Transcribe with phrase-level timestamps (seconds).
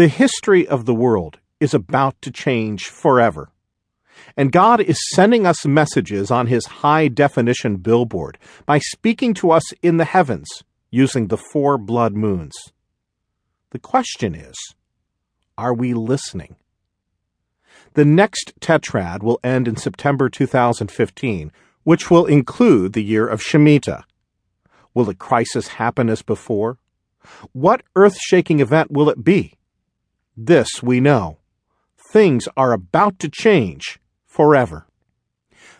[0.00, 3.50] The history of the world is about to change forever.
[4.34, 9.72] And God is sending us messages on His high definition billboard by speaking to us
[9.82, 10.48] in the heavens
[10.90, 12.72] using the four blood moons.
[13.72, 14.56] The question is
[15.58, 16.56] are we listening?
[17.92, 24.04] The next tetrad will end in September 2015, which will include the year of Shemitah.
[24.94, 26.78] Will the crisis happen as before?
[27.52, 29.58] What earth shaking event will it be?
[30.42, 31.36] This we know.
[32.14, 34.86] Things are about to change forever.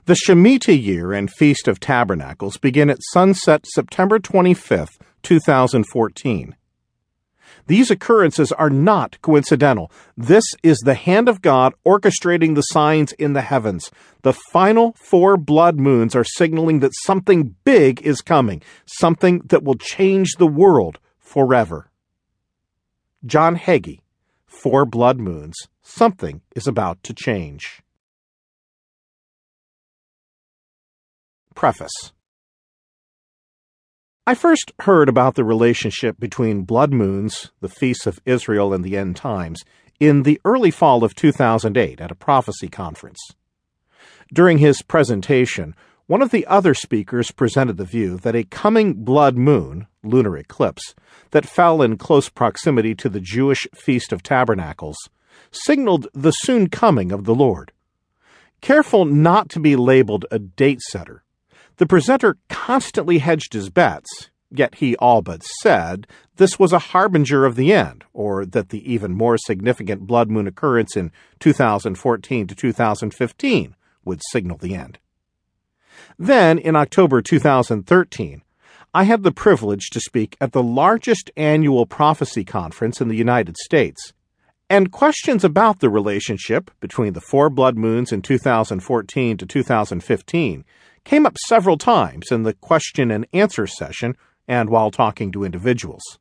[0.05, 6.56] The Shemitah year and Feast of Tabernacles begin at sunset September 25th, 2014.
[7.69, 9.91] These occurrences are not coincidental.
[10.14, 13.91] This is the hand of God orchestrating the signs in the heavens.
[14.24, 19.77] The final four blood moons are signaling that something big is coming, something that will
[19.77, 21.91] change the world forever.
[23.24, 24.00] John Hagee,
[24.50, 27.83] Four Blood Moons, Something is About to Change.
[31.55, 32.12] Preface
[34.27, 38.97] I first heard about the relationship between blood moons, the feasts of Israel, and the
[38.97, 39.62] end times
[40.00, 43.20] in the early fall of 2008 at a prophecy conference.
[44.34, 45.77] During his presentation,
[46.11, 50.92] one of the other speakers presented the view that a coming blood moon, lunar eclipse,
[51.30, 54.97] that fell in close proximity to the Jewish Feast of Tabernacles
[55.53, 57.70] signaled the soon coming of the Lord.
[58.61, 61.22] Careful not to be labeled a date setter,
[61.77, 67.44] the presenter constantly hedged his bets, yet he all but said this was a harbinger
[67.44, 72.55] of the end, or that the even more significant blood moon occurrence in 2014 to
[72.56, 74.98] 2015 would signal the end.
[76.22, 78.42] Then, in October 2013,
[78.92, 83.56] I had the privilege to speak at the largest annual prophecy conference in the United
[83.56, 84.12] States,
[84.68, 90.64] and questions about the relationship between the four blood moons in 2014 to 2015
[91.04, 94.14] came up several times in the question and answer session
[94.47, 96.19] and while talking to individuals.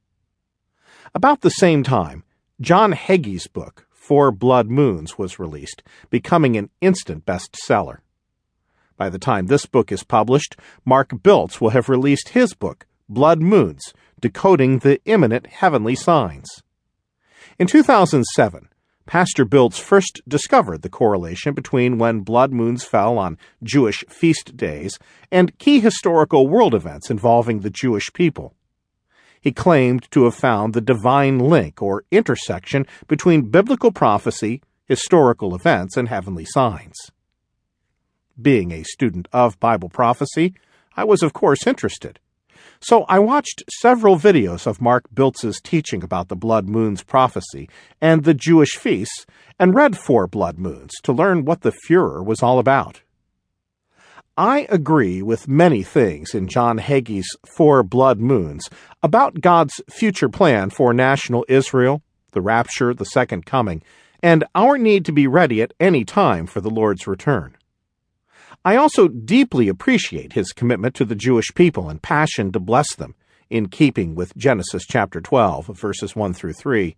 [1.13, 2.23] About the same time,
[2.61, 7.97] John Hagee's book, Four Blood Moons, was released, becoming an instant bestseller.
[8.99, 13.41] By the time this book is published, Mark Biltz will have released his book, Blood
[13.41, 16.63] Moons Decoding the Imminent Heavenly Signs.
[17.57, 18.67] In 2007,
[19.05, 24.99] Pastor Biltz first discovered the correlation between when blood moons fell on Jewish feast days
[25.31, 28.53] and key historical world events involving the Jewish people.
[29.39, 35.95] He claimed to have found the divine link or intersection between biblical prophecy, historical events,
[35.95, 36.97] and heavenly signs.
[38.41, 40.53] Being a student of Bible prophecy,
[40.95, 42.19] I was of course interested.
[42.81, 47.69] So I watched several videos of Mark Biltz's teaching about the blood moon's prophecy
[47.99, 49.25] and the Jewish feasts
[49.59, 53.01] and read Four Blood Moons to learn what the furor was all about.
[54.37, 58.69] I agree with many things in John Hagee's Four Blood Moons
[59.03, 62.01] about God's future plan for national Israel,
[62.31, 63.83] the rapture, the second coming,
[64.23, 67.57] and our need to be ready at any time for the Lord's return.
[68.65, 73.15] I also deeply appreciate his commitment to the Jewish people and passion to bless them,
[73.49, 76.95] in keeping with Genesis chapter 12, verses 1 through 3.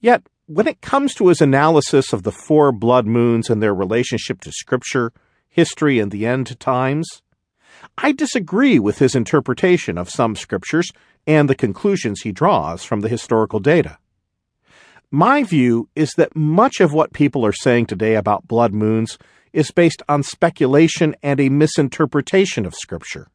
[0.00, 4.40] Yet, when it comes to his analysis of the four blood moons and their relationship
[4.42, 5.12] to Scripture,
[5.48, 7.22] history, and the end times,
[7.98, 10.90] I disagree with his interpretation of some scriptures
[11.26, 13.98] and the conclusions he draws from the historical data.
[15.10, 19.18] My view is that much of what people are saying today about blood moons
[19.52, 23.28] is based on speculation and a misinterpretation of Scripture.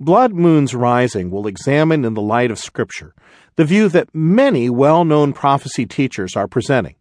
[0.00, 3.14] Blood Moons Rising will examine in the light of Scripture
[3.56, 6.96] the view that many well known prophecy teachers are presenting.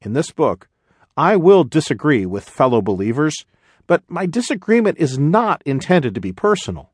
[0.00, 0.68] In this book,
[1.16, 3.44] I will disagree with fellow believers,
[3.86, 6.92] but my disagreement is not intended to be personal.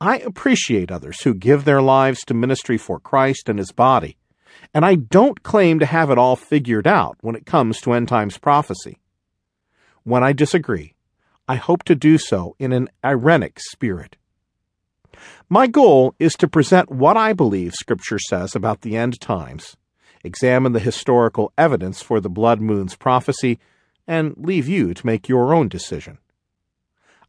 [0.00, 4.16] I appreciate others who give their lives to ministry for Christ and His body,
[4.72, 8.08] and I don't claim to have it all figured out when it comes to end
[8.08, 8.98] times prophecy.
[10.04, 10.94] When I disagree,
[11.46, 14.16] I hope to do so in an irenic spirit.
[15.48, 19.76] My goal is to present what I believe Scripture says about the end times,
[20.22, 23.58] examine the historical evidence for the blood moon's prophecy,
[24.06, 26.18] and leave you to make your own decision.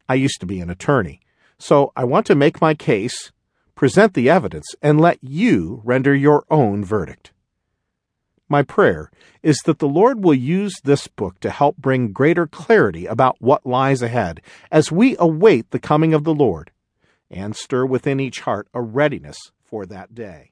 [0.08, 1.20] I used to be an attorney,
[1.58, 3.32] so I want to make my case,
[3.74, 7.32] present the evidence, and let you render your own verdict.
[8.50, 9.12] My prayer
[9.44, 13.64] is that the Lord will use this book to help bring greater clarity about what
[13.64, 14.42] lies ahead
[14.72, 16.72] as we await the coming of the Lord
[17.30, 20.50] and stir within each heart a readiness for that day.